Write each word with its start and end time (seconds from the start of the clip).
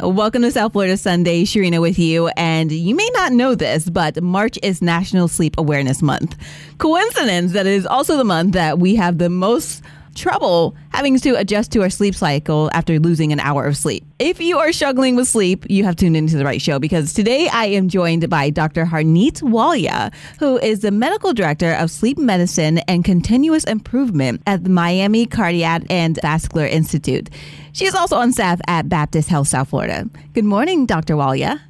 Welcome 0.00 0.42
to 0.42 0.50
South 0.50 0.72
Florida 0.72 0.96
Sunday. 0.96 1.44
Sharina 1.44 1.80
with 1.80 2.00
you. 2.00 2.26
And 2.36 2.72
you 2.72 2.96
may 2.96 3.08
not 3.14 3.30
know 3.30 3.54
this, 3.54 3.88
but 3.88 4.20
March 4.20 4.58
is 4.60 4.82
National 4.82 5.28
Sleep 5.28 5.54
Awareness 5.56 6.02
Month. 6.02 6.36
Coincidence 6.78 7.52
that 7.52 7.64
it 7.64 7.74
is 7.74 7.86
also 7.86 8.16
the 8.16 8.24
month 8.24 8.54
that 8.54 8.80
we 8.80 8.96
have 8.96 9.18
the 9.18 9.30
most 9.30 9.84
trouble 10.14 10.76
having 10.90 11.18
to 11.18 11.34
adjust 11.34 11.72
to 11.72 11.82
our 11.82 11.90
sleep 11.90 12.14
cycle 12.14 12.70
after 12.72 12.98
losing 12.98 13.32
an 13.32 13.40
hour 13.40 13.64
of 13.66 13.76
sleep. 13.76 14.04
If 14.18 14.40
you 14.40 14.58
are 14.58 14.72
struggling 14.72 15.16
with 15.16 15.28
sleep, 15.28 15.66
you 15.68 15.84
have 15.84 15.96
tuned 15.96 16.16
into 16.16 16.36
the 16.36 16.44
right 16.44 16.62
show 16.62 16.78
because 16.78 17.12
today 17.12 17.48
I 17.52 17.66
am 17.66 17.88
joined 17.88 18.28
by 18.30 18.50
Dr. 18.50 18.84
Harneet 18.84 19.42
Walia, 19.42 20.12
who 20.38 20.58
is 20.58 20.80
the 20.80 20.90
medical 20.90 21.32
director 21.32 21.72
of 21.72 21.90
sleep 21.90 22.18
medicine 22.18 22.78
and 22.88 23.04
continuous 23.04 23.64
improvement 23.64 24.42
at 24.46 24.64
the 24.64 24.70
Miami 24.70 25.26
Cardiac 25.26 25.82
and 25.90 26.18
Vascular 26.22 26.66
Institute. 26.66 27.30
She 27.72 27.86
is 27.86 27.94
also 27.94 28.16
on 28.16 28.32
staff 28.32 28.60
at 28.68 28.88
Baptist 28.88 29.28
Health 29.28 29.48
South 29.48 29.68
Florida. 29.68 30.08
Good 30.32 30.44
morning, 30.44 30.86
Dr. 30.86 31.14
Walia. 31.14 31.60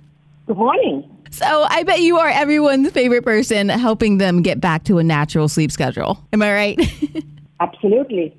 Good 0.47 0.58
morning. 0.58 1.11
So 1.30 1.66
I 1.69 1.83
bet 1.83 2.00
you 2.00 2.19
are 2.19 2.28
everyone's 2.28 2.92
favorite 2.92 3.24
person 3.24 3.69
helping 3.69 4.19
them 4.19 4.42
get 4.42 4.61
back 4.61 4.84
to 4.84 4.98
a 4.98 5.02
natural 5.02 5.48
sleep 5.48 5.72
schedule. 5.72 6.24
Am 6.33 6.42
I 6.42 6.52
right? 6.52 7.24
Absolutely. 7.60 8.34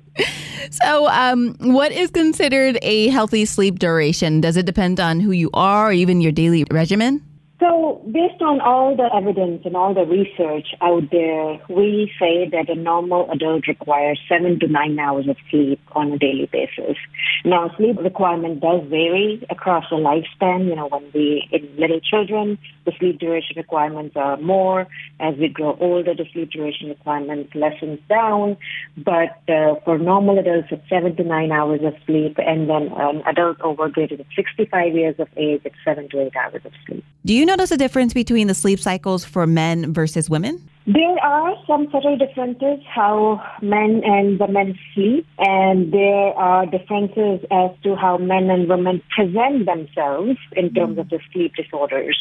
So, 0.70 1.08
um, 1.08 1.54
what 1.60 1.92
is 1.92 2.10
considered 2.10 2.78
a 2.82 3.08
healthy 3.08 3.44
sleep 3.44 3.78
duration? 3.78 4.40
Does 4.40 4.56
it 4.56 4.66
depend 4.66 4.98
on 4.98 5.20
who 5.20 5.30
you 5.30 5.50
are 5.54 5.88
or 5.88 5.92
even 5.92 6.20
your 6.20 6.32
daily 6.32 6.64
regimen? 6.70 7.22
So, 7.58 8.02
based 8.12 8.42
on 8.42 8.60
all 8.60 8.94
the 8.94 9.08
evidence 9.16 9.62
and 9.64 9.76
all 9.76 9.94
the 9.94 10.04
research 10.04 10.74
out 10.82 11.04
there, 11.10 11.58
we 11.70 12.12
say 12.20 12.46
that 12.50 12.68
a 12.68 12.74
normal 12.74 13.30
adult 13.30 13.66
requires 13.66 14.20
seven 14.28 14.60
to 14.60 14.68
nine 14.68 14.98
hours 14.98 15.26
of 15.26 15.38
sleep 15.50 15.80
on 15.92 16.12
a 16.12 16.18
daily 16.18 16.50
basis. 16.52 16.98
Now, 17.46 17.74
sleep 17.78 17.96
requirement 17.98 18.60
does 18.60 18.82
vary 18.90 19.42
across 19.48 19.84
the 19.88 19.96
lifespan. 19.96 20.66
You 20.66 20.76
know, 20.76 20.88
when 20.88 21.10
we, 21.14 21.48
in 21.50 21.66
little 21.78 22.00
children, 22.00 22.58
the 22.84 22.92
sleep 22.98 23.20
duration 23.20 23.56
requirements 23.56 24.16
are 24.16 24.36
more. 24.36 24.86
As 25.18 25.34
we 25.36 25.48
grow 25.48 25.78
older, 25.80 26.14
the 26.14 26.26
sleep 26.34 26.50
duration 26.50 26.90
requirements 26.90 27.54
lessens 27.54 28.00
down. 28.06 28.58
But 28.98 29.40
uh, 29.48 29.76
for 29.82 29.96
normal 29.96 30.38
adults, 30.38 30.68
it's 30.70 30.86
seven 30.90 31.16
to 31.16 31.24
nine 31.24 31.52
hours 31.52 31.80
of 31.82 31.94
sleep. 32.04 32.36
And 32.36 32.68
then 32.68 32.92
an 32.96 33.22
adult 33.26 33.62
over 33.62 33.88
greater 33.88 34.18
than 34.18 34.26
65 34.36 34.94
years 34.94 35.14
of 35.18 35.28
age, 35.38 35.62
it's 35.64 35.76
seven 35.86 36.10
to 36.10 36.20
eight 36.20 36.36
hours 36.36 36.60
of 36.66 36.72
sleep. 36.86 37.02
Do 37.24 37.34
you 37.34 37.45
notice 37.46 37.70
a 37.70 37.76
difference 37.76 38.12
between 38.12 38.46
the 38.48 38.54
sleep 38.54 38.80
cycles 38.80 39.24
for 39.24 39.46
men 39.46 39.92
versus 39.92 40.28
women? 40.28 40.68
There 40.86 41.18
are 41.20 41.56
some 41.66 41.88
subtle 41.90 42.16
differences 42.16 42.78
how 42.86 43.42
men 43.60 44.02
and 44.04 44.38
women 44.38 44.78
sleep, 44.94 45.26
and 45.36 45.92
there 45.92 46.32
are 46.38 46.64
differences 46.64 47.44
as 47.50 47.70
to 47.82 47.96
how 47.96 48.18
men 48.18 48.50
and 48.50 48.68
women 48.68 49.02
present 49.10 49.66
themselves 49.66 50.38
in 50.52 50.72
terms 50.74 50.98
of 50.98 51.08
the 51.08 51.18
sleep 51.32 51.54
disorders. 51.56 52.16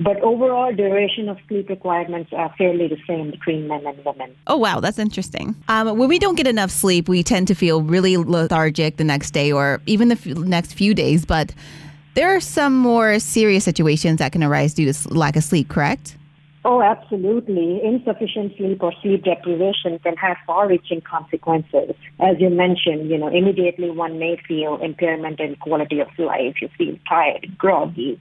But 0.00 0.20
overall, 0.22 0.74
duration 0.74 1.28
of 1.28 1.38
sleep 1.46 1.68
requirements 1.68 2.32
are 2.32 2.52
fairly 2.58 2.88
the 2.88 2.98
same 3.06 3.30
between 3.30 3.68
men 3.68 3.86
and 3.86 4.04
women. 4.04 4.34
Oh, 4.48 4.56
wow, 4.56 4.80
that's 4.80 4.98
interesting. 4.98 5.54
Um, 5.68 5.96
when 5.96 6.08
we 6.08 6.18
don't 6.18 6.36
get 6.36 6.48
enough 6.48 6.72
sleep, 6.72 7.08
we 7.08 7.22
tend 7.22 7.46
to 7.46 7.54
feel 7.54 7.82
really 7.82 8.16
lethargic 8.16 8.96
the 8.96 9.04
next 9.04 9.30
day 9.30 9.52
or 9.52 9.80
even 9.86 10.08
the 10.08 10.16
f- 10.16 10.26
next 10.26 10.72
few 10.74 10.94
days. 10.94 11.24
But 11.24 11.54
there 12.14 12.34
are 12.34 12.40
some 12.40 12.76
more 12.76 13.18
serious 13.18 13.64
situations 13.64 14.18
that 14.18 14.32
can 14.32 14.42
arise 14.42 14.74
due 14.74 14.92
to 14.92 15.08
lack 15.14 15.36
of 15.36 15.44
sleep, 15.44 15.68
correct? 15.68 16.16
Oh, 16.62 16.82
absolutely. 16.82 17.80
Insufficient 17.82 18.54
sleep 18.58 18.82
or 18.82 18.92
sleep 19.00 19.24
deprivation 19.24 19.98
can 20.00 20.14
have 20.16 20.36
far-reaching 20.46 21.00
consequences. 21.00 21.94
As 22.18 22.36
you 22.38 22.50
mentioned, 22.50 23.08
you 23.08 23.16
know, 23.16 23.28
immediately 23.28 23.90
one 23.90 24.18
may 24.18 24.36
feel 24.46 24.76
impairment 24.76 25.40
in 25.40 25.56
quality 25.56 26.00
of 26.00 26.08
life. 26.18 26.56
You 26.60 26.68
feel 26.76 26.98
tired, 27.08 27.56
groggy, 27.56 28.20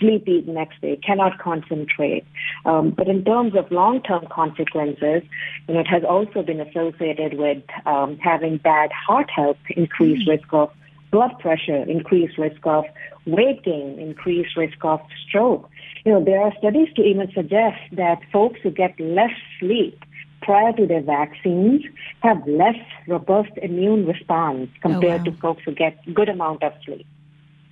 sleepy 0.00 0.40
the 0.40 0.52
next 0.52 0.80
day, 0.80 0.96
cannot 0.96 1.38
concentrate. 1.38 2.24
Um, 2.64 2.90
but 2.90 3.06
in 3.06 3.22
terms 3.22 3.54
of 3.54 3.70
long-term 3.70 4.28
consequences, 4.30 5.22
you 5.68 5.74
know, 5.74 5.80
it 5.80 5.88
has 5.88 6.04
also 6.04 6.42
been 6.42 6.60
associated 6.60 7.34
with 7.34 7.62
um, 7.84 8.16
having 8.16 8.56
bad 8.56 8.92
heart 8.92 9.28
health, 9.28 9.58
increased 9.76 10.26
mm. 10.26 10.30
risk 10.30 10.50
of 10.54 10.70
blood 11.14 11.38
pressure, 11.38 11.82
increased 11.96 12.36
risk 12.36 12.60
of 12.64 12.84
weight 13.24 13.62
gain, 13.62 14.00
increased 14.00 14.56
risk 14.56 14.78
of 14.82 15.00
stroke. 15.24 15.70
You 16.04 16.10
know, 16.12 16.24
there 16.24 16.40
are 16.40 16.52
studies 16.58 16.88
to 16.96 17.02
even 17.02 17.30
suggest 17.32 17.78
that 17.92 18.18
folks 18.32 18.58
who 18.64 18.72
get 18.72 18.98
less 18.98 19.30
sleep 19.60 19.96
prior 20.42 20.72
to 20.72 20.88
their 20.88 21.02
vaccines 21.02 21.82
have 22.24 22.38
less 22.48 22.80
robust 23.06 23.52
immune 23.62 24.06
response 24.06 24.68
oh, 24.78 24.88
compared 24.88 25.20
oh, 25.20 25.30
wow. 25.30 25.36
to 25.36 25.40
folks 25.40 25.62
who 25.64 25.72
get 25.72 25.96
good 26.12 26.28
amount 26.28 26.64
of 26.64 26.72
sleep. 26.84 27.06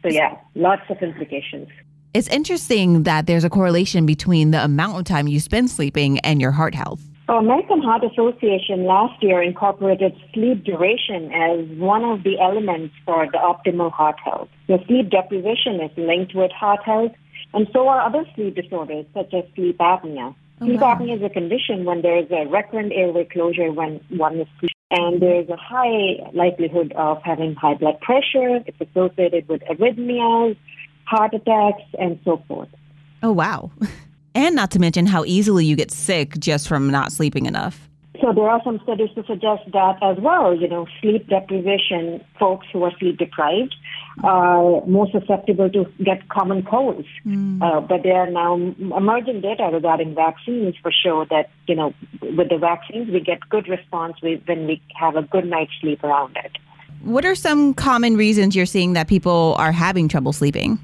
So 0.02 0.08
yeah, 0.08 0.36
lots 0.54 0.82
of 0.88 0.98
implications. 1.02 1.68
It's 2.14 2.28
interesting 2.28 3.02
that 3.02 3.26
there's 3.26 3.44
a 3.44 3.50
correlation 3.50 4.06
between 4.06 4.52
the 4.52 4.62
amount 4.62 4.98
of 4.98 5.04
time 5.04 5.26
you 5.26 5.40
spend 5.40 5.68
sleeping 5.68 6.20
and 6.20 6.40
your 6.40 6.52
heart 6.52 6.76
health. 6.76 7.02
So 7.26 7.34
American 7.34 7.80
Heart 7.80 8.02
Association 8.04 8.84
last 8.84 9.22
year 9.22 9.42
incorporated 9.42 10.12
sleep 10.34 10.64
duration 10.64 11.32
as 11.32 11.66
one 11.78 12.04
of 12.04 12.24
the 12.24 12.40
elements 12.40 12.94
for 13.04 13.26
the 13.26 13.38
optimal 13.38 13.92
heart 13.92 14.16
health. 14.24 14.48
The 14.66 14.78
sleep 14.86 15.10
deprivation 15.10 15.80
is 15.80 15.90
linked 15.96 16.34
with 16.34 16.50
heart 16.50 16.82
health, 16.84 17.12
and 17.54 17.68
so 17.72 17.86
are 17.88 18.00
other 18.00 18.24
sleep 18.34 18.56
disorders 18.56 19.06
such 19.14 19.32
as 19.34 19.44
sleep 19.54 19.78
apnea. 19.78 20.34
Oh, 20.60 20.66
sleep 20.66 20.80
wow. 20.80 20.96
apnea 20.96 21.16
is 21.16 21.22
a 21.22 21.30
condition 21.30 21.84
when 21.84 22.02
there 22.02 22.18
is 22.18 22.30
a 22.30 22.46
recurrent 22.48 22.92
airway 22.92 23.24
closure 23.24 23.70
when 23.70 24.00
one 24.08 24.40
is 24.40 24.48
sleeping, 24.58 24.74
and 24.90 25.22
there 25.22 25.40
is 25.40 25.48
a 25.48 25.56
high 25.56 26.28
likelihood 26.34 26.92
of 26.96 27.22
having 27.22 27.54
high 27.54 27.74
blood 27.74 28.00
pressure. 28.00 28.64
It's 28.66 28.80
associated 28.80 29.48
with 29.48 29.62
arrhythmias, 29.70 30.56
heart 31.04 31.34
attacks, 31.34 31.84
and 32.00 32.18
so 32.24 32.42
forth. 32.48 32.68
Oh, 33.22 33.30
wow. 33.30 33.70
And 34.34 34.56
not 34.56 34.70
to 34.72 34.78
mention 34.78 35.06
how 35.06 35.24
easily 35.24 35.64
you 35.64 35.76
get 35.76 35.90
sick 35.90 36.38
just 36.38 36.68
from 36.68 36.90
not 36.90 37.12
sleeping 37.12 37.46
enough. 37.46 37.88
So 38.20 38.32
there 38.32 38.48
are 38.48 38.60
some 38.62 38.78
studies 38.84 39.08
to 39.16 39.24
suggest 39.24 39.62
that 39.72 39.98
as 40.00 40.16
well. 40.18 40.54
You 40.54 40.68
know, 40.68 40.86
sleep 41.00 41.28
deprivation, 41.28 42.24
folks 42.38 42.66
who 42.72 42.84
are 42.84 42.92
sleep 42.98 43.18
deprived 43.18 43.74
are 44.22 44.84
more 44.86 45.08
susceptible 45.10 45.68
to 45.70 45.86
get 46.04 46.28
common 46.28 46.62
colds. 46.62 47.08
Mm. 47.26 47.60
Uh, 47.60 47.80
but 47.80 48.04
there 48.04 48.16
are 48.16 48.30
now 48.30 48.54
emerging 48.54 49.40
data 49.40 49.70
regarding 49.72 50.14
vaccines 50.14 50.76
for 50.80 50.92
sure 50.92 51.26
that, 51.30 51.50
you 51.66 51.74
know, 51.74 51.94
with 52.20 52.48
the 52.48 52.58
vaccines, 52.58 53.10
we 53.10 53.20
get 53.20 53.40
good 53.48 53.66
response 53.66 54.14
when 54.22 54.66
we 54.66 54.80
have 54.94 55.16
a 55.16 55.22
good 55.22 55.46
night's 55.46 55.72
sleep 55.80 56.04
around 56.04 56.36
it. 56.36 56.52
What 57.02 57.24
are 57.24 57.34
some 57.34 57.74
common 57.74 58.16
reasons 58.16 58.54
you're 58.54 58.66
seeing 58.66 58.92
that 58.92 59.08
people 59.08 59.56
are 59.58 59.72
having 59.72 60.06
trouble 60.06 60.32
sleeping? 60.32 60.78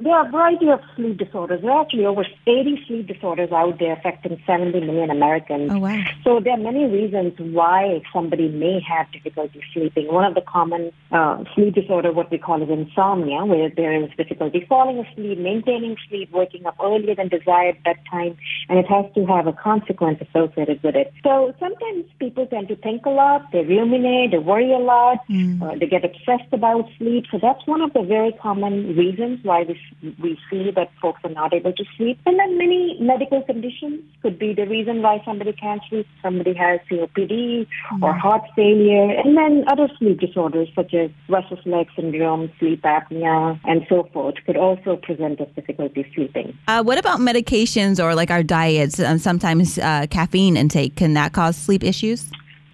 There 0.00 0.14
are 0.14 0.26
a 0.26 0.30
variety 0.30 0.68
of 0.68 0.80
sleep 0.96 1.18
disorders. 1.18 1.62
There 1.62 1.70
are 1.70 1.82
actually 1.82 2.06
over 2.06 2.24
80 2.46 2.84
sleep 2.86 3.06
disorders 3.06 3.50
out 3.52 3.78
there 3.78 3.92
affecting 3.92 4.40
70 4.46 4.80
million 4.80 5.10
Americans. 5.10 5.70
Oh, 5.72 5.78
wow. 5.78 6.02
So 6.24 6.40
there 6.40 6.54
are 6.54 6.58
many 6.58 6.84
reasons 6.84 7.34
why 7.38 8.02
somebody 8.12 8.48
may 8.48 8.80
have 8.80 9.10
difficulty 9.12 9.62
sleeping. 9.72 10.12
One 10.12 10.24
of 10.24 10.34
the 10.34 10.42
common 10.42 10.92
uh, 11.10 11.44
sleep 11.54 11.74
disorder, 11.74 12.12
what 12.12 12.30
we 12.30 12.38
call 12.38 12.62
is 12.62 12.68
insomnia, 12.70 13.44
where 13.44 13.70
there 13.70 13.92
is 14.02 14.10
difficulty 14.16 14.64
falling 14.68 15.04
asleep, 15.04 15.38
maintaining 15.38 15.96
sleep, 16.08 16.30
waking 16.32 16.66
up 16.66 16.76
earlier 16.82 17.14
than 17.14 17.28
desired 17.28 17.82
bedtime, 17.84 18.36
and 18.68 18.78
it 18.78 18.86
has 18.86 19.06
to 19.14 19.26
have 19.26 19.46
a 19.46 19.52
consequence 19.52 20.20
associated 20.20 20.82
with 20.82 20.94
it. 20.94 21.12
So 21.22 21.54
sometimes 21.58 22.04
people 22.18 22.46
tend 22.46 22.68
to 22.68 22.76
think 22.76 23.06
a 23.06 23.10
lot, 23.10 23.50
they 23.52 23.64
ruminate, 23.64 24.32
they 24.32 24.38
worry 24.38 24.72
a 24.72 24.78
lot, 24.78 25.18
mm. 25.28 25.62
uh, 25.62 25.78
they 25.78 25.86
get 25.86 26.04
obsessed 26.04 26.52
about 26.52 26.88
sleep. 26.98 27.24
So 27.30 27.38
that's 27.40 27.66
one 27.66 27.80
of 27.80 27.92
the 27.92 28.02
very 28.02 28.32
common 28.40 28.96
reasons 28.96 29.40
why 29.42 29.62
we 29.62 29.80
we 30.20 30.38
see 30.50 30.70
that 30.70 30.90
folks 31.00 31.20
are 31.24 31.30
not 31.30 31.52
able 31.52 31.72
to 31.72 31.84
sleep. 31.96 32.18
And 32.26 32.38
then 32.38 32.58
many 32.58 32.96
medical 33.00 33.42
conditions 33.42 34.02
could 34.22 34.38
be 34.38 34.54
the 34.54 34.66
reason 34.66 35.02
why 35.02 35.22
somebody 35.24 35.52
can't 35.52 35.82
sleep. 35.88 36.06
Somebody 36.22 36.54
has 36.54 36.80
COPD 36.90 37.66
mm-hmm. 37.66 38.02
or 38.02 38.12
heart 38.12 38.42
failure, 38.54 39.10
and 39.10 39.36
then 39.36 39.64
other 39.68 39.88
sleep 39.98 40.20
disorders 40.20 40.68
such 40.74 40.94
as 40.94 41.10
restless 41.28 41.60
leg 41.66 41.88
syndrome, 41.96 42.50
sleep 42.58 42.82
apnea, 42.82 43.58
and 43.64 43.86
so 43.88 44.08
forth 44.12 44.36
could 44.46 44.56
also 44.56 44.96
present 44.96 45.40
as 45.40 45.48
difficulty 45.54 46.10
sleeping. 46.14 46.56
Uh, 46.68 46.82
what 46.82 46.98
about 46.98 47.20
medications 47.20 48.02
or 48.02 48.14
like 48.14 48.30
our 48.30 48.42
diets? 48.42 49.00
Um, 49.00 49.18
sometimes 49.18 49.78
uh, 49.78 50.06
caffeine 50.10 50.56
intake 50.56 50.96
can 50.96 51.14
that 51.14 51.32
cause 51.32 51.56
sleep 51.56 51.84
issues? 51.84 52.30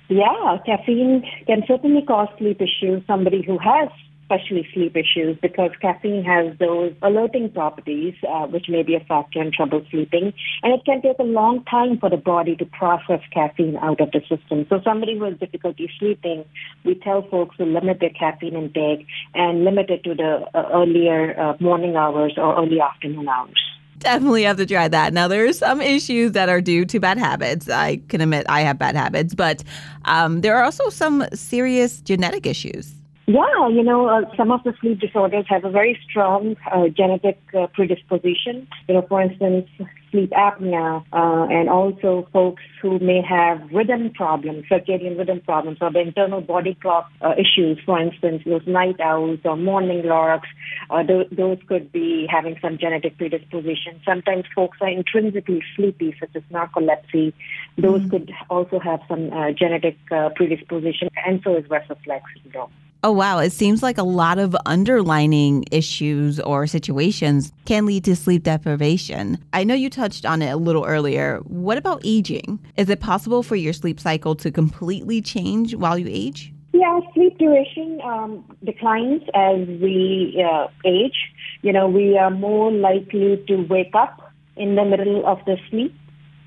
Yeah, 0.08 0.58
caffeine 0.67 1.25
can 1.46 1.62
certainly 1.67 2.02
cause 2.02 2.28
sleep 2.38 2.60
issues. 2.60 3.02
Somebody 3.06 3.43
who 3.43 3.58
has 3.58 3.88
especially 4.25 4.67
sleep 4.73 4.97
issues, 4.97 5.37
because 5.41 5.71
caffeine 5.81 6.25
has 6.25 6.56
those 6.59 6.93
alerting 7.03 7.50
properties, 7.50 8.15
uh, 8.29 8.47
which 8.47 8.67
may 8.69 8.82
be 8.82 8.94
a 8.94 9.00
factor 9.00 9.41
in 9.41 9.53
trouble 9.53 9.85
sleeping. 9.91 10.32
And 10.62 10.73
it 10.73 10.85
can 10.85 11.03
take 11.03 11.19
a 11.19 11.25
long 11.25 11.65
time 11.65 11.99
for 11.99 12.11
the 12.11 12.17
body 12.17 12.56
to 12.56 12.65
process 12.65 13.21
caffeine 13.32 13.76
out 13.76 14.00
of 14.00 14.11
the 14.12 14.21
system. 14.21 14.67
So 14.69 14.81
somebody 14.82 15.19
who 15.19 15.25
has 15.25 15.38
difficulty 15.38 15.91
sleeping, 15.99 16.44
we 16.85 16.94
tell 16.94 17.23
folks 17.29 17.56
to 17.59 17.65
limit 17.65 18.00
their 18.00 18.11
caffeine 18.11 18.55
intake 18.55 19.06
and 19.35 19.65
limit 19.65 19.91
it 19.91 20.05
to 20.05 20.15
the 20.15 20.47
uh, 20.55 20.69
earlier 20.73 21.38
uh, 21.38 21.56
morning 21.61 21.97
hours 21.97 22.35
or 22.37 22.56
early 22.56 22.81
afternoon 22.81 23.29
hours 23.29 23.61
definitely 24.00 24.43
have 24.43 24.59
to 24.59 24.67
try 24.67 24.87
that. 24.87 25.15
Now, 25.15 25.29
there 25.29 25.47
are 25.47 25.53
some 25.55 25.81
issues 25.81 26.32
that 26.32 26.50
are 26.50 26.61
due 26.61 26.85
to 26.85 27.00
bad 27.00 27.17
habits. 27.17 27.70
I 27.70 28.03
can 28.09 28.20
admit 28.20 28.44
I 28.50 28.61
have 28.61 28.79
bad 28.79 28.97
habits, 28.97 29.35
but 29.35 29.65
um, 30.05 30.43
there 30.43 30.55
are 30.56 30.62
also 30.62 30.91
some 30.91 31.25
serious 31.32 32.03
genetic 32.03 32.44
issues. 32.44 32.93
Yeah, 33.26 33.69
you 33.69 33.82
know, 33.82 34.06
uh, 34.06 34.37
some 34.37 34.50
of 34.50 34.62
the 34.65 34.75
sleep 34.82 35.00
disorders 35.00 35.47
have 35.49 35.65
a 35.65 35.71
very 35.71 35.99
strong 36.06 36.56
uh, 36.71 36.88
genetic 36.88 37.41
uh, 37.59 37.69
predisposition. 37.69 38.69
You 38.87 38.97
know, 38.97 39.06
for 39.09 39.23
instance, 39.23 39.67
sleep 40.11 40.31
apnea, 40.32 41.03
uh, 41.11 41.47
and 41.50 41.71
also 41.71 42.29
folks 42.35 42.62
who 42.82 42.99
may 42.99 43.23
have 43.23 43.62
rhythm 43.73 44.11
problems, 44.11 44.67
circadian 44.71 45.17
rhythm 45.17 45.41
problems, 45.41 45.79
or 45.81 45.91
the 45.91 46.00
internal 46.00 46.43
body 46.43 46.76
clock 46.82 47.11
uh, 47.23 47.32
issues. 47.38 47.79
For 47.87 47.99
instance, 47.99 48.43
those 48.44 48.67
night 48.67 49.00
owls 49.00 49.38
or 49.47 49.56
morning 49.56 50.05
larks, 50.05 50.50
uh, 50.91 51.03
th- 51.03 51.31
those 51.32 51.56
could 51.67 51.91
be 51.93 52.27
having 52.31 52.59
some 52.61 52.77
genetic 52.77 53.17
predisposition. 53.17 54.03
Sometimes 54.05 54.44
folks 54.55 54.77
are 54.82 54.91
intrinsically 54.91 55.62
sleepy, 55.75 56.15
such 56.20 56.37
as 56.37 56.43
narcolepsy. 56.53 57.32
Those 57.79 58.03
mm-hmm. 58.03 58.11
could 58.11 58.32
also 58.50 58.79
have 58.81 59.00
some 59.09 59.31
genetic 59.56 59.97
predisposition, 60.37 61.09
and 61.27 61.41
so 61.43 61.56
is 61.56 61.70
Restless 61.70 62.06
leg 62.06 62.20
syndrome. 62.43 62.70
Oh, 63.05 63.12
wow. 63.12 63.39
It 63.39 63.53
seems 63.53 63.83
like 63.83 63.99
a 63.99 64.03
lot 64.03 64.39
of 64.39 64.56
underlining 64.65 65.67
issues 65.71 66.41
or 66.41 66.67
situations 66.67 67.53
can 67.67 67.85
lead 67.85 68.03
to 68.05 68.17
sleep 68.17 68.45
deprivation. 68.45 69.37
I 69.53 69.62
know 69.62 69.75
you 69.75 69.91
touched 69.91 70.25
on 70.25 70.41
it 70.41 70.49
a 70.49 70.56
little 70.56 70.87
earlier. 70.87 71.41
What 71.41 71.77
about 71.77 72.01
aging? 72.03 72.59
Is 72.79 72.89
it 72.89 73.01
possible 73.01 73.43
for 73.43 73.56
your 73.56 73.75
sleep 73.75 74.01
cycle 74.01 74.35
to 74.37 74.51
completely 74.51 75.21
change 75.21 75.75
while 75.75 75.99
you 75.99 76.06
age? 76.09 76.51
Yeah, 76.73 76.99
sleep 77.12 77.37
duration 77.37 78.01
um, 78.03 78.43
declines 78.65 79.21
as 79.35 79.69
we 79.69 80.43
uh, 80.43 80.69
age. 80.87 81.31
You 81.61 81.75
know, 81.75 81.87
we 81.87 82.17
are 82.17 82.31
more 82.31 82.73
likely 82.73 83.45
to 83.49 83.56
wake 83.69 83.95
up 83.95 84.33
in 84.56 84.77
the 84.77 84.85
middle 84.87 85.27
of 85.27 85.45
the 85.45 85.59
sleep 85.69 85.95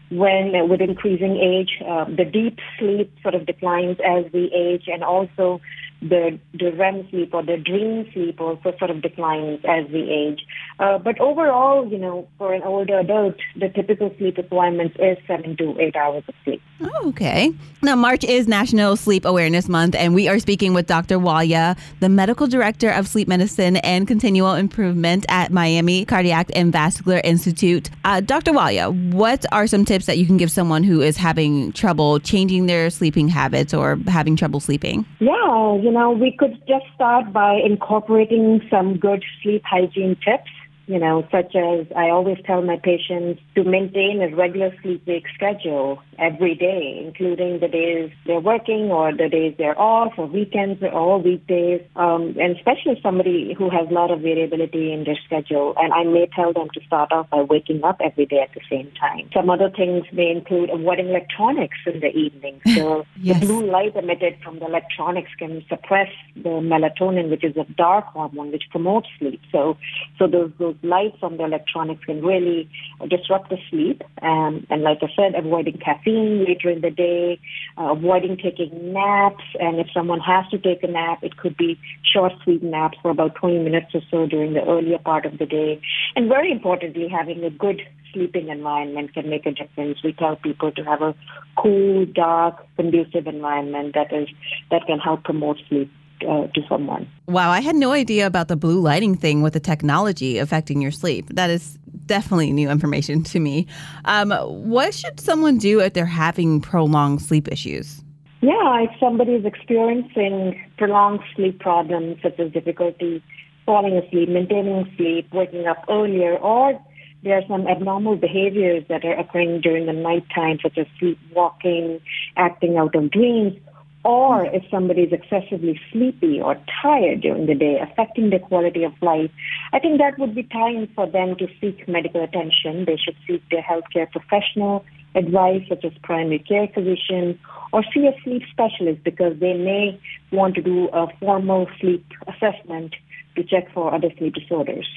when 0.09 0.56
uh, 0.56 0.65
with 0.65 0.81
increasing 0.81 1.38
age, 1.38 1.81
uh, 1.88 2.06
the 2.06 2.25
deep 2.25 2.59
sleep 2.80 3.13
sort 3.21 3.36
of 3.36 3.45
declines 3.45 3.98
as 4.06 4.25
we 4.33 4.51
age, 4.56 4.86
and 4.88 5.04
also 5.04 5.59
the, 6.01 6.39
the 6.53 6.71
REM 6.71 7.07
sleep 7.09 7.33
or 7.33 7.44
the 7.44 7.57
dream 7.57 8.09
sleep 8.13 8.39
also 8.39 8.73
sort 8.77 8.91
of 8.91 9.01
declines 9.01 9.59
as 9.67 9.85
we 9.91 10.09
age. 10.09 10.45
Uh, 10.79 10.97
but 11.00 11.19
overall, 11.19 11.88
you 11.88 11.97
know, 11.97 12.27
for 12.38 12.53
an 12.53 12.62
older 12.63 13.00
adult, 13.00 13.35
the 13.56 13.69
typical 13.69 14.13
sleep 14.18 14.38
requirement 14.38 14.95
is 15.00 15.18
seven 15.25 15.57
to 15.57 15.75
eight 15.79 15.95
hours 15.95 16.24
of 16.27 16.35
sleep. 16.44 16.62
Oh, 16.81 17.09
okay. 17.09 17.51
Now, 17.81 17.95
March 17.95 18.24
is 18.24 18.47
National 18.47 18.95
Sleep 18.95 19.25
Awareness 19.25 19.68
Month, 19.68 19.95
and 19.95 20.13
we 20.13 20.27
are 20.27 20.38
speaking 20.38 20.75
with 20.75 20.85
Dr. 20.85 21.18
Walia, 21.18 21.77
the 22.00 22.09
medical 22.09 22.45
director 22.45 22.91
of 22.91 23.07
sleep 23.07 23.27
medicine 23.27 23.77
and 23.77 24.07
continual 24.07 24.53
improvement 24.53 25.25
at 25.29 25.51
Miami 25.51 26.06
Cardiac 26.06 26.51
and 26.56 26.71
Vascular 26.71 27.21
Institute. 27.23 27.89
Uh, 28.06 28.21
Dr. 28.21 28.51
Walia, 28.51 29.13
what 29.13 29.45
are 29.51 29.65
some 29.65 29.83
tips 29.83 30.06
that 30.06 30.19
you 30.19 30.27
can 30.27 30.38
give 30.38 30.51
someone 30.51 30.83
who 30.83 31.01
is 31.01 31.18
having 31.18 31.71
trouble 31.71 32.19
changing 32.19 32.68
their 32.68 32.91
sleeping 32.91 33.27
habits 33.27 33.73
or 33.73 33.97
having 34.07 34.35
trouble 34.35 34.59
sleeping? 34.59 35.06
Yeah, 35.19 35.75
you 35.75 35.91
know, 35.91 36.12
we 36.12 36.35
could 36.38 36.62
just 36.68 36.85
start 36.94 37.33
by 37.33 37.56
incorporating 37.56 38.62
some 38.69 38.97
good 38.97 39.23
sleep 39.41 39.63
hygiene 39.65 40.15
tips 40.23 40.51
you 40.87 40.97
know, 40.97 41.27
such 41.31 41.53
as 41.53 41.85
I 41.95 42.09
always 42.09 42.37
tell 42.45 42.61
my 42.61 42.77
patients 42.77 43.41
to 43.55 43.63
maintain 43.63 44.21
a 44.21 44.33
regular 44.33 44.73
sleep 44.81 45.05
wake 45.05 45.25
schedule 45.35 46.01
every 46.17 46.55
day, 46.55 47.03
including 47.05 47.59
the 47.59 47.67
days 47.67 48.09
they're 48.25 48.39
working 48.39 48.89
or 48.89 49.11
the 49.11 49.27
days 49.27 49.53
they're 49.57 49.79
off 49.79 50.13
or 50.17 50.25
weekends 50.25 50.81
or 50.81 51.21
weekdays, 51.21 51.81
um, 51.97 52.35
and 52.39 52.55
especially 52.55 52.99
somebody 53.03 53.53
who 53.57 53.69
has 53.69 53.87
a 53.89 53.93
lot 53.93 54.11
of 54.11 54.21
variability 54.21 54.93
in 54.93 55.03
their 55.03 55.17
schedule. 55.25 55.73
And 55.77 55.93
I 55.93 56.05
may 56.05 56.29
tell 56.33 56.53
them 56.53 56.69
to 56.73 56.81
start 56.85 57.11
off 57.11 57.29
by 57.29 57.41
waking 57.41 57.83
up 57.83 57.99
every 58.01 58.25
day 58.25 58.39
at 58.39 58.53
the 58.53 58.61
same 58.69 58.89
time. 58.99 59.29
Some 59.33 59.49
other 59.49 59.69
things 59.69 60.05
may 60.13 60.31
include 60.31 60.69
avoiding 60.69 61.09
electronics 61.09 61.77
in 61.85 61.99
the 61.99 62.11
evening. 62.15 62.61
So 62.77 63.07
yes. 63.19 63.39
the 63.39 63.47
blue 63.47 63.65
light 63.65 63.95
emitted 63.95 64.37
from 64.43 64.59
the 64.59 64.67
electronics 64.67 65.31
can 65.39 65.65
suppress 65.67 66.09
the 66.35 66.61
melatonin, 66.61 67.31
which 67.31 67.43
is 67.43 67.57
a 67.57 67.63
dark 67.73 68.05
hormone 68.05 68.51
which 68.51 68.65
promotes 68.69 69.07
sleep. 69.17 69.41
So, 69.51 69.77
so 70.19 70.27
those, 70.27 70.51
those 70.59 70.76
light 70.83 71.13
from 71.19 71.38
the 71.38 71.44
electronics 71.44 72.03
can 72.06 72.24
really 72.24 72.69
disrupt 73.09 73.50
the 73.50 73.57
sleep. 73.69 74.03
Um, 74.21 74.65
and 74.69 74.81
like 74.81 75.00
I 75.01 75.07
said, 75.15 75.35
avoiding 75.35 75.77
caffeine 75.77 76.45
later 76.45 76.69
in 76.69 76.81
the 76.81 76.91
day, 76.91 77.39
uh, 77.77 77.91
avoiding 77.94 78.38
taking 78.38 78.94
naps. 78.94 79.44
And 79.59 79.79
if 79.79 79.88
someone 79.94 80.19
has 80.19 80.45
to 80.51 80.57
take 80.57 80.83
a 80.83 80.88
nap, 80.88 81.24
it 81.24 81.38
could 81.38 81.57
be 81.57 81.79
short, 82.13 82.33
sweet 82.44 82.63
naps 82.63 82.97
for 83.01 83.12
about 83.12 83.35
20 83.35 83.59
minutes 83.59 83.88
or 83.94 84.01
so 84.09 84.25
during 84.25 84.53
the 84.53 84.63
earlier 84.65 84.97
part 84.97 85.25
of 85.25 85.38
the 85.38 85.45
day. 85.45 85.81
And 86.15 86.27
very 86.27 86.51
importantly, 86.51 87.07
having 87.07 87.44
a 87.44 87.50
good 87.50 87.81
sleeping 88.13 88.50
environment 88.50 89.13
can 89.13 89.30
make 89.30 89.45
a 89.45 89.51
difference. 89.51 90.00
We 90.03 90.13
tell 90.13 90.35
people 90.35 90.71
to 90.71 90.83
have 90.83 91.01
a 91.01 91.15
cool, 91.57 92.06
dark, 92.06 92.65
conducive 92.75 93.27
environment 93.27 93.94
that 93.95 94.13
is 94.13 94.30
that 94.71 94.85
can 94.88 95.00
help 95.00 95.23
promote 95.23 95.57
sleep 95.69 95.91
uh, 96.23 96.47
to 96.47 96.61
someone. 96.67 97.07
Wow, 97.27 97.49
I 97.49 97.61
had 97.61 97.75
no 97.75 97.91
idea 97.91 98.25
about 98.25 98.47
the 98.47 98.55
blue 98.55 98.79
lighting 98.79 99.15
thing 99.15 99.41
with 99.41 99.53
the 99.53 99.59
technology 99.59 100.37
affecting 100.37 100.81
your 100.81 100.91
sleep. 100.91 101.27
That 101.29 101.49
is 101.49 101.77
definitely 102.05 102.51
new 102.53 102.69
information 102.69 103.23
to 103.23 103.39
me. 103.39 103.67
Um, 104.05 104.31
what 104.31 104.93
should 104.93 105.19
someone 105.19 105.57
do 105.57 105.79
if 105.81 105.93
they're 105.93 106.05
having 106.05 106.61
prolonged 106.61 107.21
sleep 107.21 107.47
issues? 107.51 108.01
Yeah, 108.41 108.83
if 108.83 108.91
somebody 108.99 109.33
is 109.33 109.45
experiencing 109.45 110.63
prolonged 110.77 111.21
sleep 111.35 111.59
problems 111.59 112.17
such 112.21 112.39
as 112.39 112.51
difficulty 112.51 113.23
falling 113.65 113.97
asleep, 113.97 114.29
maintaining 114.29 114.91
sleep, 114.95 115.27
waking 115.33 115.67
up 115.67 115.83
earlier, 115.89 116.37
or 116.37 116.79
there 117.23 117.37
are 117.37 117.47
some 117.47 117.67
abnormal 117.67 118.15
behaviors 118.15 118.83
that 118.89 119.03
are 119.03 119.19
occurring 119.19 119.61
during 119.61 119.87
the 119.87 119.93
nighttime, 119.93 120.59
such 120.61 120.77
as 120.77 120.85
sleepwalking, 120.99 121.99
acting 122.37 122.77
out 122.77 122.95
of 122.95 123.11
dreams, 123.11 123.59
or 124.07 124.45
if 124.45 124.63
somebody 124.71 125.01
is 125.01 125.12
excessively 125.12 125.77
sleepy 125.92 126.39
or 126.39 126.56
tired 126.81 127.19
during 127.19 127.45
the 127.45 127.54
day, 127.54 127.77
affecting 127.77 128.30
their 128.30 128.39
quality 128.39 128.86
of 128.86 128.94
life, 129.01 129.30
I 129.74 129.80
think 129.80 130.00
that 130.00 130.18
would 130.18 130.33
be 130.33 130.44
time 130.44 130.88
for 130.95 131.06
them 131.06 131.36
to 131.36 131.48
seek 131.59 131.86
medical 131.89 132.24
attention. 132.24 132.86
They 132.86 132.95
should 132.95 133.18
seek 133.27 133.44
their 133.51 133.62
healthcare 133.62 134.09
professional 134.09 134.86
advice, 135.13 135.62
such 135.68 135.83
as 135.83 135.92
primary 136.04 136.39
care 136.39 136.69
physician, 136.69 137.38
or 137.74 137.83
see 137.94 138.07
a 138.07 138.13
sleep 138.24 138.44
specialist 138.50 139.04
because 139.04 139.38
they 139.42 139.54
may 139.54 140.00
want 140.31 140.56
to 140.56 140.62
do 140.62 140.88
a 140.94 141.07
formal 141.19 141.68
sleep 141.81 142.06
assessment 142.30 142.95
to 143.36 143.44
check 143.44 143.69
for 143.74 143.94
other 143.94 144.09
sleep 144.18 144.36
disorders. 144.36 144.88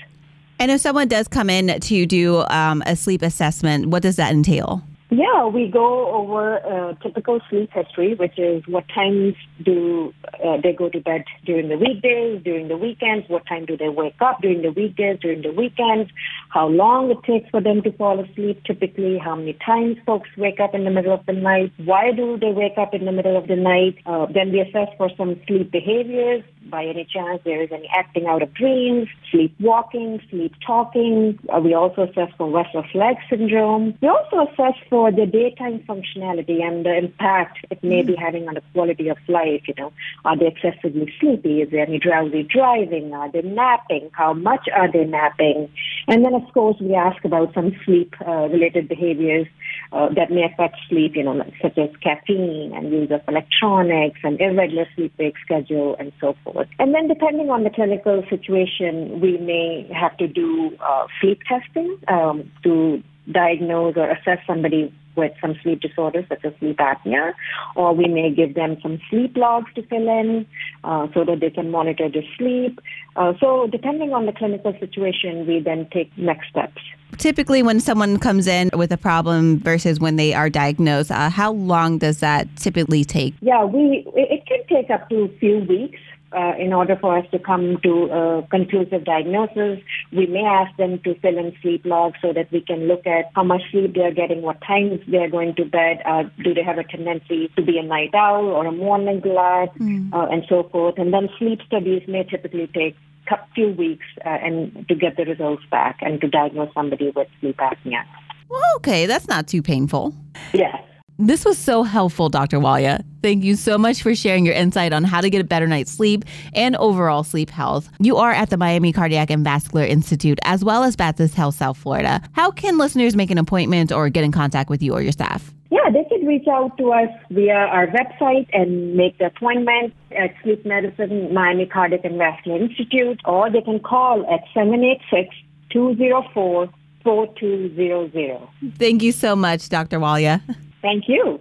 And 0.61 0.71
if 0.71 0.81
someone 0.81 1.09
does 1.09 1.27
come 1.27 1.51
in 1.51 1.81
to 1.81 2.07
do 2.07 2.45
um, 2.49 2.81
a 2.87 2.95
sleep 2.95 3.23
assessment, 3.23 3.87
what 3.87 4.03
does 4.03 4.15
that 4.17 4.31
entail? 4.31 4.85
Yeah, 5.13 5.47
we 5.47 5.69
go 5.69 6.15
over 6.15 6.59
a 6.59 6.97
typical 7.03 7.41
sleep 7.51 7.71
history, 7.73 8.15
which 8.15 8.39
is 8.39 8.63
what 8.69 8.85
times 8.95 9.35
do 9.61 10.15
uh, 10.45 10.59
they 10.63 10.73
go 10.73 10.89
to 10.89 11.01
bed 11.01 11.25
during 11.45 11.69
the 11.69 11.77
weekdays, 11.77 12.41
during 12.45 12.69
the 12.69 12.77
weekends, 12.77 13.29
what 13.29 13.45
time 13.45 13.67
do 13.67 13.77
they 13.77 13.89
wake 13.89 14.15
up 14.21 14.41
during 14.41 14.63
the 14.63 14.71
weekdays, 14.71 15.19
during 15.21 15.43
the 15.43 15.51
weekends, 15.51 16.13
how 16.51 16.69
long 16.69 17.11
it 17.11 17.19
takes 17.25 17.51
for 17.51 17.61
them 17.61 17.83
to 17.83 17.91
fall 17.97 18.21
asleep 18.21 18.63
typically, 18.65 19.19
how 19.19 19.35
many 19.35 19.59
times 19.67 19.97
folks 20.07 20.29
wake 20.37 20.61
up 20.61 20.77
in 20.77 20.85
the 20.85 20.91
middle 20.93 21.13
of 21.13 21.27
the 21.27 21.33
night, 21.33 21.73
why 21.85 22.13
do 22.13 22.39
they 22.39 22.53
wake 22.53 22.79
up 22.79 22.95
in 22.95 23.05
the 23.05 23.13
middle 23.13 23.37
of 23.37 23.49
the 23.49 23.57
night. 23.57 23.99
Uh, 24.07 24.27
then 24.33 24.53
we 24.53 24.61
assess 24.61 24.89
for 24.97 25.11
some 25.17 25.41
sleep 25.49 25.73
behaviors, 25.73 26.45
by 26.71 26.85
any 26.85 27.05
chance 27.05 27.41
there 27.45 27.63
is 27.63 27.71
any 27.73 27.89
acting 27.95 28.27
out 28.27 28.43
of 28.43 28.55
dreams, 28.55 29.09
sleepwalking, 29.31 30.21
sleep 30.31 30.55
talking. 30.65 31.39
Uh, 31.53 31.61
we 31.61 31.75
also 31.75 32.03
assess 32.03 32.31
for 32.39 32.49
restless 32.51 32.87
leg 32.95 33.17
syndrome. 33.29 33.95
We 34.01 34.09
also 34.09 34.47
assess 34.49 34.75
for 34.89 35.01
for 35.01 35.11
the 35.11 35.25
daytime 35.25 35.79
functionality 35.89 36.63
and 36.63 36.85
the 36.85 36.95
impact 36.95 37.59
it 37.71 37.83
may 37.83 38.03
be 38.03 38.15
having 38.15 38.47
on 38.49 38.55
the 38.55 38.63
quality 38.75 39.09
of 39.09 39.17
life. 39.29 39.63
You 39.67 39.73
know, 39.79 39.93
are 40.27 40.37
they 40.37 40.49
excessively 40.49 41.11
sleepy? 41.19 41.63
Is 41.63 41.71
there 41.71 41.87
any 41.87 41.99
drowsy 41.99 42.43
driving? 42.43 43.15
Are 43.15 43.33
they 43.33 43.41
napping? 43.41 44.11
How 44.13 44.35
much 44.35 44.69
are 44.77 44.93
they 44.93 45.05
napping? 45.05 45.71
And 46.07 46.23
then, 46.23 46.35
of 46.35 46.43
course, 46.53 46.77
we 46.81 46.95
ask 46.95 47.25
about 47.25 47.55
some 47.55 47.75
sleep-related 47.87 48.85
uh, 48.85 48.89
behaviors 48.95 49.47
uh, 49.93 50.09
that 50.15 50.31
may 50.31 50.45
affect 50.45 50.77
sleep. 50.89 51.17
You 51.17 51.25
know, 51.25 51.45
such 51.63 51.79
as 51.79 51.91
caffeine 52.03 52.73
and 52.75 52.93
use 52.93 53.11
of 53.11 53.21
electronics 53.29 54.21
and 54.23 54.41
irregular 54.41 54.87
sleep-wake 54.95 55.37
schedule 55.45 55.97
and 55.99 56.13
so 56.21 56.37
forth. 56.45 56.69
And 56.79 56.95
then, 56.95 57.09
depending 57.09 57.51
on 57.51 57.65
the 57.65 57.71
clinical 57.71 58.23
situation, 58.29 59.21
we 59.21 59.39
may 59.39 59.91
have 59.95 60.17
to 60.19 60.27
do 60.27 60.77
uh, 60.81 61.07
sleep 61.21 61.41
testing 61.49 61.99
um, 62.09 62.51
to 62.63 63.03
diagnose 63.31 63.97
or 63.97 64.11
assess 64.11 64.39
somebody 64.47 64.93
with 65.21 65.33
some 65.41 65.55
sleep 65.63 65.81
disorders 65.81 66.25
such 66.29 66.45
as 66.45 66.53
sleep 66.59 66.79
apnea, 66.79 67.33
or 67.77 67.95
we 67.95 68.09
may 68.09 68.31
give 68.31 68.55
them 68.55 68.77
some 68.83 68.99
sleep 69.09 69.37
logs 69.37 69.71
to 69.75 69.83
fill 69.87 70.09
in 70.21 70.47
uh, 70.85 71.07
so 71.15 71.25
that 71.25 71.39
they 71.41 71.51
can 71.51 71.71
monitor 71.71 72.09
their 72.09 72.25
sleep. 72.37 72.81
Uh, 73.17 73.33
so 73.41 73.69
depending 73.69 74.13
on 74.13 74.27
the 74.27 74.33
clinical 74.33 74.75
situation, 74.81 75.47
we 75.47 75.61
then 75.61 75.87
take 75.93 76.11
next 76.17 76.49
steps. 76.49 76.83
Typically, 77.19 77.63
when 77.63 77.81
someone 77.81 78.19
comes 78.19 78.47
in 78.47 78.71
with 78.75 78.91
a 78.93 78.97
problem 78.97 79.59
versus 79.59 80.01
when 80.01 80.17
they 80.17 80.33
are 80.33 80.49
diagnosed, 80.49 81.11
uh, 81.11 81.29
how 81.29 81.53
long 81.53 81.99
does 81.99 82.21
that 82.21 82.49
typically 82.57 83.05
take? 83.05 83.35
Yeah, 83.41 83.65
we 83.65 84.07
it 84.15 84.47
can 84.47 84.65
take 84.69 84.91
up 84.91 85.09
to 85.11 85.25
a 85.25 85.29
few 85.39 85.59
weeks 85.59 85.99
uh, 86.33 86.55
in 86.59 86.73
order 86.73 86.97
for 86.97 87.19
us 87.19 87.27
to 87.33 87.39
come 87.39 87.79
to 87.83 88.05
a 88.11 88.47
conclusive 88.51 89.05
diagnosis, 89.05 89.81
we 90.13 90.27
may 90.27 90.45
ask 90.45 90.77
them 90.77 90.99
to 91.05 91.15
fill 91.21 91.39
in 91.39 91.55
sleep 91.63 91.85
logs 91.85 92.19
so 92.23 92.33
that 92.33 92.51
we 92.53 92.61
can 92.61 92.87
look 92.87 93.07
at 93.07 93.31
how 93.35 93.43
much 93.43 93.63
sleep 93.71 93.95
they're 93.95 94.15
getting, 94.15 94.43
what 94.43 94.61
times 94.61 95.01
they're 95.09 95.31
going 95.31 95.55
to 95.57 95.65
bed, 95.65 96.03
uh, 96.05 96.25
do 96.43 96.55
they 96.55 96.63
have 96.63 96.79
a 96.79 96.85
tendency 96.85 97.51
to 97.57 97.63
be 97.63 97.79
a 97.79 97.83
night 97.83 98.15
owl 98.15 98.47
or 98.47 98.67
a 98.67 98.73
morning 98.73 99.21
glad, 99.21 99.71
mm. 99.75 100.13
uh, 100.13 100.27
and 100.31 100.45
so 100.49 100.69
forth. 100.71 100.99
And 100.99 101.13
then 101.13 101.29
sleep 101.39 101.61
studies 101.67 102.03
may 102.07 102.25
typically 102.25 102.69
take 102.69 102.97
a 103.31 103.39
few 103.55 103.69
weeks 103.69 104.07
uh, 104.25 104.29
and 104.29 104.89
to 104.89 104.95
get 104.95 105.17
the 105.17 105.25
results 105.25 105.63
back 105.71 105.99
and 106.01 106.21
to 106.21 106.29
diagnose 106.29 106.73
somebody 106.75 107.11
with 107.11 107.29
sleep 107.41 107.57
apnea. 107.59 108.05
Well, 108.49 108.63
okay, 108.77 109.07
that's 109.07 109.29
not 109.29 109.47
too 109.47 109.63
painful. 109.63 110.15
Yes. 110.53 110.83
This 111.21 111.45
was 111.45 111.59
so 111.59 111.83
helpful, 111.83 112.31
Dr. 112.31 112.57
Walia. 112.61 113.05
Thank 113.23 113.45
you 113.45 113.55
so 113.55 113.77
much 113.77 114.03
for 114.03 114.15
sharing 114.15 114.47
your 114.47 114.55
insight 114.55 114.95
on 114.95 115.05
how 115.05 115.21
to 115.21 115.29
get 115.29 115.43
a 115.43 115.45
better 115.45 115.67
night's 115.67 115.93
sleep 115.93 116.25
and 116.55 116.75
overall 116.77 117.25
sleep 117.25 117.51
health. 117.51 117.91
You 117.99 118.17
are 118.17 118.31
at 118.31 118.49
the 118.49 118.57
Miami 118.57 118.91
Cardiac 118.91 119.29
and 119.29 119.45
Vascular 119.45 119.85
Institute 119.85 120.39
as 120.45 120.65
well 120.65 120.83
as 120.83 120.97
Baptist 120.97 121.35
Health 121.35 121.57
South 121.57 121.77
Florida. 121.77 122.23
How 122.33 122.51
can 122.51 122.79
listeners 122.79 123.17
make 123.17 123.31
an 123.31 123.37
appointment 123.37 123.93
or 123.93 124.09
get 124.09 124.25
in 124.25 124.33
contact 124.33 124.71
with 124.71 124.83
you 124.83 124.95
or 124.95 125.03
your 125.03 125.13
staff? 125.13 125.53
Yeah, 125.71 125.91
they 125.93 126.05
can 126.05 126.27
reach 126.27 126.49
out 126.49 126.79
to 126.79 126.91
us 126.91 127.11
via 127.31 127.53
our 127.53 127.87
website 127.89 128.49
and 128.55 128.95
make 128.97 129.19
the 129.19 129.27
appointment 129.27 129.93
at 130.13 130.31
Sleep 130.43 130.65
Medicine 130.65 131.35
Miami 131.35 131.67
Cardiac 131.67 132.03
and 132.03 132.17
Vascular 132.17 132.59
Institute, 132.59 133.21
or 133.27 133.51
they 133.51 133.61
can 133.61 133.79
call 133.79 134.23
at 134.33 134.41
786 134.55 135.37
204 135.69 136.71
4200. 137.05 138.39
Thank 138.79 139.03
you 139.03 139.13
so 139.13 139.37
much, 139.37 139.69
Dr. 139.69 139.99
Walia. 139.99 140.41
Thank 140.83 141.05
you. 141.09 141.41